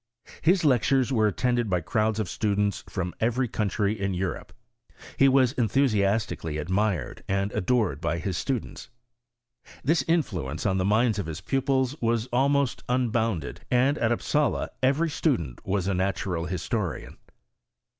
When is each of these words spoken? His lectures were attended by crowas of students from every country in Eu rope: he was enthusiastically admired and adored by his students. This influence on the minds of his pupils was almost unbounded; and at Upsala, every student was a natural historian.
His 0.41 0.65
lectures 0.65 1.13
were 1.13 1.27
attended 1.27 1.69
by 1.69 1.81
crowas 1.81 2.17
of 2.17 2.27
students 2.27 2.83
from 2.89 3.13
every 3.19 3.47
country 3.47 3.99
in 3.99 4.15
Eu 4.15 4.29
rope: 4.29 4.51
he 5.15 5.29
was 5.29 5.51
enthusiastically 5.53 6.57
admired 6.57 7.23
and 7.27 7.51
adored 7.51 8.01
by 8.01 8.17
his 8.17 8.35
students. 8.35 8.89
This 9.83 10.03
influence 10.07 10.65
on 10.65 10.79
the 10.79 10.85
minds 10.85 11.19
of 11.19 11.27
his 11.27 11.41
pupils 11.41 11.95
was 12.01 12.25
almost 12.33 12.83
unbounded; 12.89 13.61
and 13.69 13.95
at 13.99 14.11
Upsala, 14.11 14.71
every 14.81 15.11
student 15.11 15.63
was 15.67 15.85
a 15.87 15.93
natural 15.93 16.45
historian. 16.47 17.17